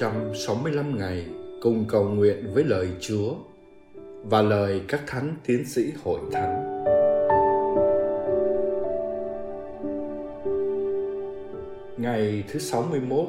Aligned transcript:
365 0.00 0.98
ngày 0.98 1.26
cùng 1.62 1.84
cầu 1.88 2.04
nguyện 2.04 2.54
với 2.54 2.64
lời 2.64 2.88
Chúa 3.00 3.34
và 4.24 4.42
lời 4.42 4.80
các 4.88 5.00
thánh 5.06 5.34
tiến 5.46 5.64
sĩ 5.64 5.92
hội 6.02 6.20
thánh. 6.32 6.84
Ngày 11.98 12.44
thứ 12.48 12.58
61 12.58 13.26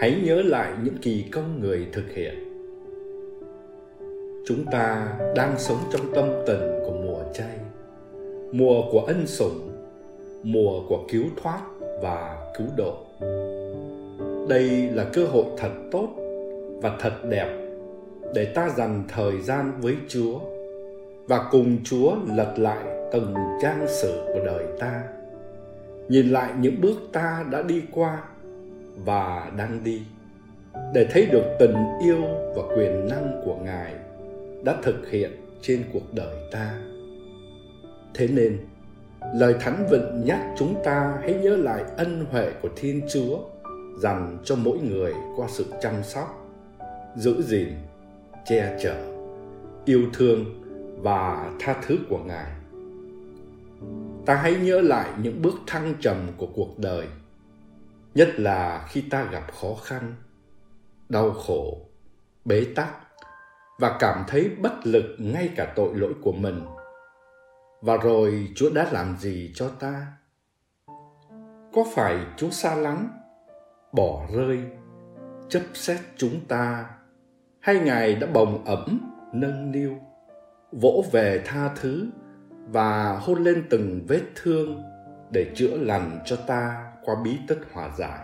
Hãy 0.00 0.20
nhớ 0.24 0.42
lại 0.42 0.72
những 0.84 0.96
kỳ 1.02 1.24
công 1.32 1.60
người 1.60 1.86
thực 1.92 2.10
hiện. 2.14 2.34
Chúng 4.46 4.64
ta 4.72 5.18
đang 5.36 5.58
sống 5.58 5.78
trong 5.92 6.12
tâm 6.14 6.24
tình 6.46 6.60
của 6.86 6.92
mùa 6.92 7.22
chay, 7.34 7.58
mùa 8.52 8.82
của 8.92 9.00
ân 9.00 9.26
sủng 9.26 9.71
mùa 10.42 10.80
của 10.88 11.04
cứu 11.08 11.24
thoát 11.42 11.60
và 12.02 12.50
cứu 12.58 12.66
độ. 12.76 12.96
Đây 14.48 14.70
là 14.70 15.04
cơ 15.12 15.24
hội 15.24 15.44
thật 15.58 15.70
tốt 15.90 16.08
và 16.82 16.96
thật 17.00 17.12
đẹp 17.28 17.48
để 18.34 18.44
ta 18.44 18.68
dành 18.68 19.04
thời 19.08 19.40
gian 19.40 19.72
với 19.80 19.96
chúa 20.08 20.38
và 21.26 21.48
cùng 21.50 21.76
chúa 21.84 22.14
lật 22.36 22.54
lại 22.56 22.84
từng 23.12 23.34
trang 23.62 23.86
sử 23.88 24.22
của 24.34 24.40
đời 24.44 24.64
ta, 24.78 25.02
nhìn 26.08 26.28
lại 26.28 26.52
những 26.60 26.80
bước 26.80 26.96
ta 27.12 27.44
đã 27.50 27.62
đi 27.62 27.82
qua 27.92 28.22
và 29.04 29.52
đang 29.56 29.84
đi, 29.84 30.02
để 30.94 31.06
thấy 31.10 31.26
được 31.26 31.44
tình 31.58 31.74
yêu 32.04 32.22
và 32.56 32.62
quyền 32.76 33.08
năng 33.08 33.42
của 33.44 33.56
ngài 33.64 33.94
đã 34.64 34.76
thực 34.82 35.10
hiện 35.10 35.30
trên 35.62 35.84
cuộc 35.92 36.14
đời 36.14 36.36
ta. 36.52 36.74
Thế 38.14 38.28
nên 38.28 38.58
lời 39.34 39.54
thánh 39.60 39.86
vịnh 39.90 40.24
nhắc 40.24 40.40
chúng 40.58 40.82
ta 40.84 41.18
hãy 41.20 41.34
nhớ 41.34 41.56
lại 41.56 41.84
ân 41.96 42.26
huệ 42.30 42.52
của 42.62 42.68
thiên 42.76 43.00
chúa 43.12 43.38
dành 43.98 44.38
cho 44.44 44.56
mỗi 44.56 44.78
người 44.78 45.12
qua 45.36 45.48
sự 45.50 45.66
chăm 45.80 46.02
sóc, 46.02 46.50
giữ 47.16 47.42
gìn, 47.42 47.68
che 48.46 48.78
chở, 48.82 48.96
yêu 49.84 50.02
thương 50.12 50.44
và 51.02 51.52
tha 51.60 51.76
thứ 51.86 51.98
của 52.08 52.18
ngài. 52.18 52.50
Ta 54.26 54.34
hãy 54.34 54.56
nhớ 54.56 54.80
lại 54.80 55.10
những 55.22 55.42
bước 55.42 55.54
thăng 55.66 55.94
trầm 56.00 56.16
của 56.36 56.48
cuộc 56.54 56.78
đời, 56.78 57.06
nhất 58.14 58.28
là 58.40 58.86
khi 58.88 59.00
ta 59.00 59.24
gặp 59.24 59.52
khó 59.60 59.74
khăn, 59.84 60.14
đau 61.08 61.30
khổ, 61.30 61.78
bế 62.44 62.66
tắc 62.74 62.88
và 63.78 63.96
cảm 64.00 64.24
thấy 64.28 64.50
bất 64.60 64.86
lực 64.86 65.04
ngay 65.18 65.50
cả 65.56 65.72
tội 65.76 65.94
lỗi 65.94 66.12
của 66.22 66.32
mình 66.32 66.60
và 67.82 67.96
rồi 67.96 68.48
Chúa 68.54 68.70
đã 68.70 68.88
làm 68.92 69.16
gì 69.18 69.52
cho 69.54 69.68
ta? 69.68 70.06
Có 71.72 71.84
phải 71.94 72.18
Chúa 72.36 72.50
xa 72.50 72.74
lắng, 72.74 73.08
bỏ 73.92 74.26
rơi, 74.34 74.60
chấp 75.48 75.62
xét 75.74 75.98
chúng 76.16 76.40
ta 76.48 76.90
hay 77.60 77.80
Ngài 77.84 78.14
đã 78.14 78.26
bồng 78.26 78.64
ẩm, 78.64 79.00
nâng 79.32 79.72
niu, 79.72 79.92
vỗ 80.72 81.04
về 81.12 81.42
tha 81.44 81.70
thứ 81.80 82.06
và 82.68 83.18
hôn 83.18 83.38
lên 83.38 83.64
từng 83.70 84.00
vết 84.08 84.22
thương 84.42 84.82
để 85.30 85.52
chữa 85.54 85.76
lành 85.76 86.18
cho 86.24 86.36
ta 86.36 86.92
qua 87.04 87.14
bí 87.24 87.38
tích 87.48 87.60
hòa 87.72 87.90
giải. 87.98 88.20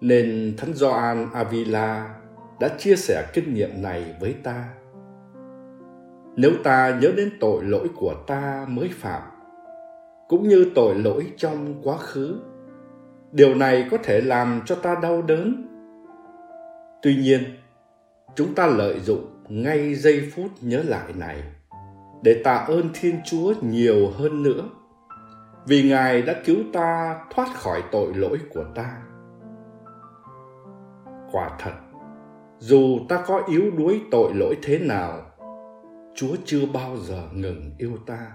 Nên 0.00 0.54
Thánh 0.58 0.74
Gioan 0.74 1.32
Avila 1.32 2.14
đã 2.60 2.68
chia 2.78 2.96
sẻ 2.96 3.26
kinh 3.32 3.54
nghiệm 3.54 3.82
này 3.82 4.14
với 4.20 4.34
ta 4.42 4.68
nếu 6.36 6.50
ta 6.64 6.98
nhớ 7.02 7.12
đến 7.16 7.30
tội 7.40 7.64
lỗi 7.64 7.88
của 7.96 8.14
ta 8.26 8.66
mới 8.68 8.90
phạm, 8.92 9.22
cũng 10.28 10.48
như 10.48 10.70
tội 10.74 10.94
lỗi 10.94 11.32
trong 11.36 11.74
quá 11.82 11.96
khứ, 11.96 12.40
điều 13.32 13.54
này 13.54 13.88
có 13.90 13.96
thể 14.04 14.20
làm 14.20 14.60
cho 14.66 14.74
ta 14.74 14.94
đau 15.02 15.22
đớn. 15.22 15.68
Tuy 17.02 17.16
nhiên, 17.16 17.40
chúng 18.34 18.54
ta 18.54 18.66
lợi 18.66 19.00
dụng 19.00 19.42
ngay 19.48 19.94
giây 19.94 20.30
phút 20.34 20.50
nhớ 20.60 20.82
lại 20.86 21.12
này 21.14 21.42
để 22.22 22.40
tạ 22.44 22.54
ơn 22.54 22.88
thiên 22.94 23.14
chúa 23.24 23.54
nhiều 23.60 24.10
hơn 24.18 24.42
nữa, 24.42 24.68
vì 25.66 25.88
ngài 25.88 26.22
đã 26.22 26.34
cứu 26.44 26.56
ta 26.72 27.20
thoát 27.34 27.48
khỏi 27.54 27.82
tội 27.92 28.14
lỗi 28.14 28.38
của 28.54 28.64
ta. 28.74 29.02
Quả 31.32 31.50
thật, 31.58 31.72
dù 32.58 32.98
ta 33.08 33.24
có 33.26 33.42
yếu 33.48 33.70
đuối 33.78 34.00
tội 34.10 34.34
lỗi 34.34 34.56
thế 34.62 34.78
nào 34.78 35.22
Chúa 36.16 36.36
chưa 36.44 36.66
bao 36.66 36.96
giờ 36.96 37.28
ngừng 37.32 37.70
yêu 37.78 37.98
ta 38.06 38.32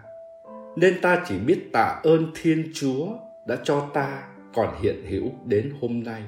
nên 0.75 1.01
ta 1.01 1.23
chỉ 1.27 1.39
biết 1.39 1.69
tạ 1.73 1.99
ơn 2.03 2.31
Thiên 2.41 2.71
Chúa 2.73 3.07
đã 3.47 3.57
cho 3.63 3.89
ta 3.93 4.23
còn 4.53 4.75
hiện 4.81 5.05
hữu 5.09 5.31
đến 5.45 5.73
hôm 5.81 6.03
nay. 6.03 6.23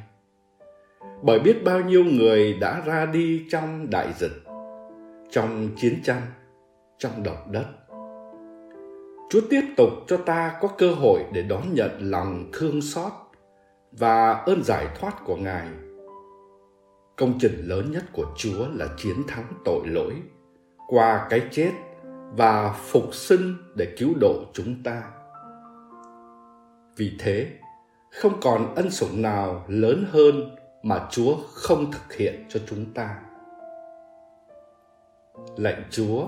Bởi 1.22 1.40
biết 1.40 1.64
bao 1.66 1.82
nhiêu 1.82 2.04
người 2.04 2.54
đã 2.54 2.82
ra 2.86 3.06
đi 3.06 3.46
trong 3.52 3.90
đại 3.90 4.14
dịch, 4.20 4.44
trong 5.32 5.70
chiến 5.78 6.00
tranh, 6.04 6.22
trong 6.98 7.24
động 7.24 7.52
đất. 7.52 7.66
Chúa 9.30 9.42
tiếp 9.50 9.62
tục 9.78 9.90
cho 10.08 10.18
ta 10.18 10.58
có 10.62 10.68
cơ 10.68 10.92
hội 10.92 11.24
để 11.34 11.42
đón 11.42 11.74
nhận 11.74 11.92
lòng 12.00 12.50
thương 12.54 12.82
xót 12.82 13.12
và 13.92 14.34
ơn 14.34 14.64
giải 14.64 14.88
thoát 15.00 15.26
của 15.26 15.36
Ngài. 15.36 15.68
Công 17.16 17.34
trình 17.40 17.68
lớn 17.68 17.92
nhất 17.92 18.04
của 18.14 18.26
Chúa 18.38 18.68
là 18.74 18.88
chiến 18.98 19.16
thắng 19.28 19.54
tội 19.66 19.88
lỗi 19.88 20.14
qua 20.88 21.28
cái 21.30 21.42
chết 21.52 21.72
và 22.38 22.76
phục 22.78 23.16
sinh 23.16 23.56
để 23.76 23.96
cứu 23.98 24.14
độ 24.22 24.44
chúng 24.54 24.84
ta. 24.84 25.04
Vì 26.98 27.12
thế, 27.20 27.48
không 28.12 28.34
còn 28.42 28.76
ân 28.76 28.92
sủng 28.92 29.22
nào 29.22 29.66
lớn 29.68 30.06
hơn 30.12 30.56
mà 30.84 31.08
Chúa 31.12 31.36
không 31.54 31.92
thực 31.92 32.14
hiện 32.14 32.46
cho 32.50 32.60
chúng 32.68 32.94
ta. 32.94 33.16
Lạy 35.58 35.86
Chúa, 35.90 36.28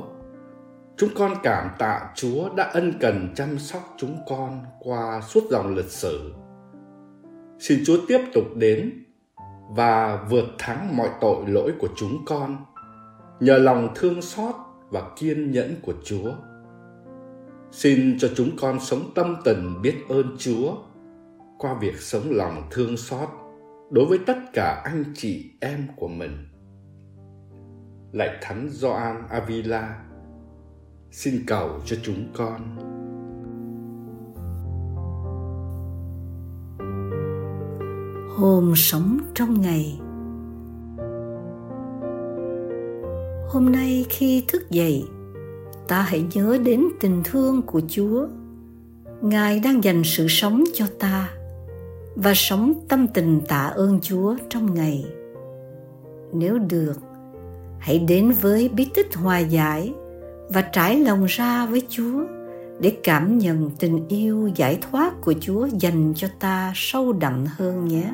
chúng 0.97 1.09
con 1.15 1.33
cảm 1.43 1.69
tạ 1.77 2.09
Chúa 2.15 2.49
đã 2.55 2.63
ân 2.63 2.93
cần 2.99 3.33
chăm 3.35 3.59
sóc 3.59 3.81
chúng 3.97 4.17
con 4.27 4.65
qua 4.79 5.21
suốt 5.21 5.43
dòng 5.49 5.75
lịch 5.75 5.89
sử. 5.89 6.33
Xin 7.59 7.79
Chúa 7.85 7.97
tiếp 8.07 8.19
tục 8.33 8.43
đến 8.55 9.05
và 9.69 10.25
vượt 10.29 10.45
thắng 10.57 10.97
mọi 10.97 11.09
tội 11.21 11.43
lỗi 11.47 11.73
của 11.79 11.89
chúng 11.95 12.25
con 12.25 12.57
nhờ 13.39 13.57
lòng 13.57 13.89
thương 13.95 14.21
xót 14.21 14.55
và 14.89 15.11
kiên 15.15 15.51
nhẫn 15.51 15.75
của 15.81 15.93
Chúa. 16.03 16.31
Xin 17.71 18.17
cho 18.19 18.27
chúng 18.35 18.49
con 18.61 18.79
sống 18.79 19.11
tâm 19.15 19.35
tình 19.43 19.81
biết 19.81 19.95
ơn 20.09 20.35
Chúa 20.37 20.75
qua 21.57 21.77
việc 21.81 21.95
sống 21.99 22.23
lòng 22.29 22.67
thương 22.71 22.97
xót 22.97 23.29
đối 23.91 24.05
với 24.05 24.19
tất 24.25 24.37
cả 24.53 24.81
anh 24.85 25.03
chị 25.15 25.51
em 25.59 25.87
của 25.95 26.07
mình. 26.07 26.47
Lạy 28.11 28.37
Thánh 28.41 28.69
Gioan 28.69 29.27
Avila, 29.29 30.03
xin 31.11 31.43
cầu 31.47 31.69
cho 31.85 31.95
chúng 32.03 32.25
con. 32.37 32.77
Hồn 38.37 38.73
sống 38.75 39.17
trong 39.33 39.61
ngày 39.61 39.99
hôm 43.55 43.71
nay 43.71 44.05
khi 44.09 44.43
thức 44.47 44.69
dậy, 44.69 45.05
ta 45.87 46.01
hãy 46.01 46.25
nhớ 46.33 46.57
đến 46.63 46.85
tình 46.99 47.21
thương 47.23 47.61
của 47.61 47.81
chúa. 47.87 48.27
Ngài 49.21 49.59
đang 49.59 49.83
dành 49.83 50.01
sự 50.05 50.27
sống 50.27 50.63
cho 50.73 50.85
ta 50.99 51.29
và 52.15 52.33
sống 52.35 52.73
tâm 52.87 53.07
tình 53.07 53.41
tạ 53.47 53.71
ơn 53.75 53.99
chúa 54.01 54.35
trong 54.49 54.73
ngày. 54.73 55.05
Nếu 56.33 56.57
được, 56.57 56.99
hãy 57.79 57.99
đến 57.99 58.31
với 58.31 58.69
bí 58.69 58.87
tích 58.95 59.15
hòa 59.15 59.39
giải 59.39 59.93
và 60.49 60.61
trải 60.61 60.99
lòng 60.99 61.25
ra 61.25 61.65
với 61.65 61.81
chúa 61.89 62.23
để 62.79 62.97
cảm 63.03 63.37
nhận 63.37 63.69
tình 63.79 64.07
yêu 64.07 64.49
giải 64.55 64.77
thoát 64.81 65.21
của 65.21 65.33
chúa 65.41 65.67
dành 65.79 66.13
cho 66.15 66.27
ta 66.39 66.71
sâu 66.75 67.13
đậm 67.13 67.45
hơn 67.57 67.87
nhé. 67.87 68.11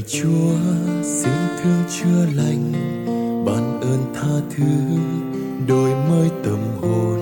Lạy 0.00 0.08
chúa, 0.08 0.56
xin 1.02 1.32
thương 1.62 1.82
chữa 1.88 2.26
lành, 2.34 2.72
ban 3.46 3.80
ơn 3.80 4.14
tha 4.14 4.40
thứ 4.56 4.64
đổi 5.66 5.90
mới 6.10 6.30
tâm 6.44 6.58
hồn, 6.80 7.18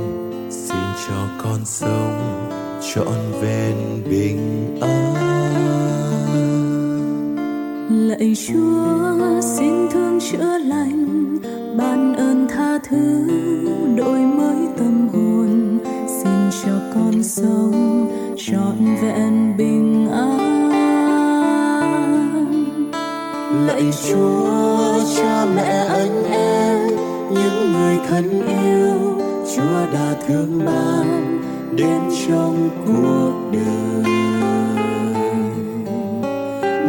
xin 0.51 0.79
cho 1.09 1.29
con 1.43 1.65
sống 1.65 2.49
trọn 2.95 3.41
vẹn 3.41 3.75
bình 4.11 4.77
an. 4.81 5.15
Lạy 8.09 8.35
chúa, 8.49 9.41
xin 9.57 9.89
thương 9.93 10.19
chữa 10.31 10.59
lành, 10.59 11.39
ban 11.79 12.15
ơn 12.15 12.47
tha 12.49 12.79
thứ 12.89 13.29
đổi 13.97 14.21
mới 14.21 14.69
tâm 14.79 15.09
hồn, 15.09 15.79
xin 16.23 16.51
cho 16.65 16.81
con 16.95 17.23
sống 17.23 18.07
trọn 18.37 18.77
vẹn 19.03 19.57
bình 19.57 19.78
lạy 23.79 23.93
chúa, 24.09 25.01
cha 25.17 25.47
mẹ 25.55 25.87
anh 25.89 26.25
em, 26.33 26.87
những 27.31 27.73
người 27.73 27.97
thân 28.09 28.47
yêu, 28.47 29.19
chúa 29.57 29.93
đã 29.93 30.15
thương 30.27 30.65
ban 30.67 31.41
đến 31.77 32.01
trong 32.27 32.71
cuộc 32.87 33.33
đời. 33.53 34.13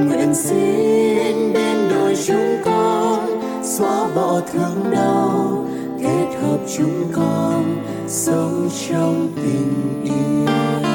Nguyện 0.06 0.36
xin 0.36 1.53
bên 1.53 1.77
đôi 1.89 2.15
chúng 2.27 2.57
con 2.65 3.42
xóa 3.63 4.07
bỏ 4.15 4.42
thương 4.53 4.92
đau, 4.92 5.65
kết 6.03 6.39
hợp 6.42 6.59
chúng 6.77 7.03
con 7.13 7.83
sống 8.07 8.69
trong 8.89 9.27
tình 9.35 10.03
yêu. 10.03 10.88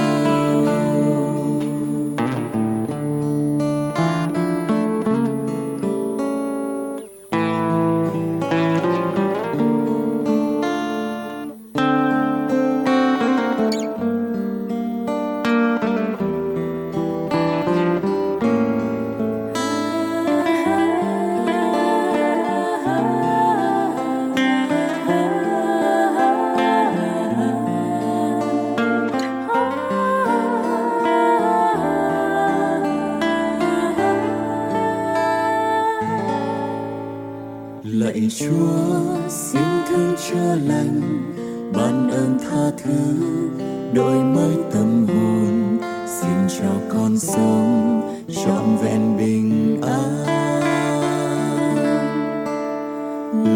Lạy 37.98 38.28
chúa, 38.38 39.04
xin 39.28 39.62
thương 39.88 40.14
chữa 40.28 40.56
lành, 40.66 41.00
ban 41.74 42.10
ơn 42.10 42.38
tha 42.38 42.70
thứ, 42.84 43.14
đổi 43.92 44.24
mới 44.24 44.56
tâm 44.72 45.06
hồn. 45.06 45.78
Xin 46.06 46.58
cho 46.58 46.94
con 46.94 47.18
sống, 47.18 48.02
trọn 48.44 48.76
vẹn 48.82 49.16
bình 49.16 49.80
an. 49.82 50.24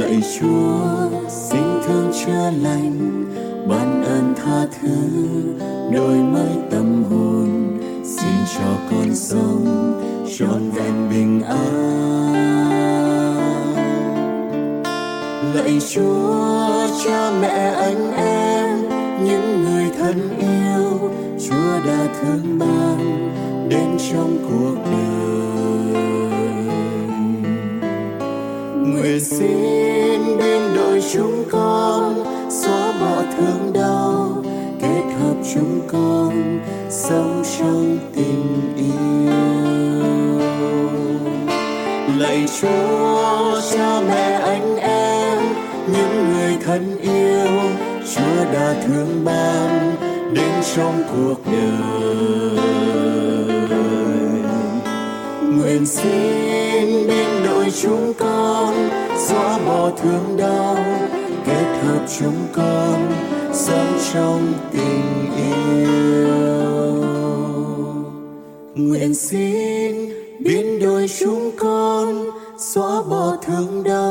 Lạy 0.00 0.22
chúa, 0.40 1.10
xin 1.28 1.64
thương 1.86 2.12
chữa 2.24 2.50
lành, 2.62 3.24
ban 3.68 4.04
ơn 4.04 4.34
tha 4.36 4.66
thứ, 4.80 5.08
đổi 5.92 6.16
mới 6.16 6.56
tâm 6.70 7.04
hồn. 7.04 7.78
Xin 8.04 8.34
cho 8.58 8.76
con 8.90 9.14
sống, 9.14 9.66
trọn 10.38 10.70
vẹn 10.70 11.08
bình 11.10 11.42
an 11.42 12.97
lạy 15.54 15.78
chúa 15.94 16.86
cha 17.04 17.30
mẹ 17.40 17.72
anh 17.76 18.12
em, 18.16 18.78
những 19.24 19.64
người 19.64 19.84
thân 19.98 20.38
yêu 20.38 21.10
chúa 21.48 21.78
đã 21.86 22.06
thương 22.20 22.58
ban 22.58 22.98
đến 23.68 23.98
trong 24.12 24.38
cuộc 24.48 24.76
đời. 24.84 24.98
Nguyện 28.74 29.20
xin 29.20 30.38
bên 30.38 30.74
đội 30.76 31.02
chúng 31.12 31.44
con, 31.50 32.24
xóa 32.50 32.92
bỏ 33.00 33.22
thương 33.36 33.72
đau, 33.72 34.44
kết 34.80 35.02
hợp 35.20 35.34
chúng 35.54 35.80
con 35.92 36.60
sống 36.90 37.42
trong 37.58 37.98
tình 38.14 38.74
yêu. 38.76 38.88
Lạy 42.18 42.46
chúa 42.60 43.60
cha 43.72 44.00
mẹ 44.08 44.40
anh 44.42 44.76
em 44.76 44.77
thân 46.68 46.96
yêu 47.02 47.60
chúa 48.14 48.44
đã 48.52 48.82
thương 48.86 49.24
ban 49.24 49.96
đến 50.34 50.50
trong 50.76 51.02
cuộc 51.12 51.36
đời. 51.46 52.58
Nguyện 55.42 55.86
xin 55.86 57.08
bên 57.08 57.26
đội 57.44 57.66
chúng 57.82 58.12
con 58.18 58.74
xóa 59.18 59.58
bỏ 59.66 59.90
thương 60.02 60.36
đau, 60.36 60.76
kết 61.46 61.78
hợp 61.82 62.06
chúng 62.18 62.46
con 62.52 63.12
sống 63.52 63.98
trong 64.14 64.52
tình 64.72 65.26
yêu. 65.36 66.24
Nguyện 68.74 69.14
xin 69.14 70.12
biến 70.40 70.80
đổi 70.80 71.06
chúng 71.18 71.50
con 71.58 72.24
xóa 72.58 73.02
bỏ 73.02 73.36
thương 73.42 73.84
đau 73.84 74.07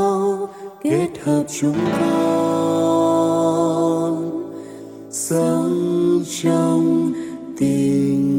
hợp 1.28 1.44
chúng 1.60 1.78
con 2.00 3.22
sống 5.12 6.24
trong 6.42 7.14
tình 7.60 8.37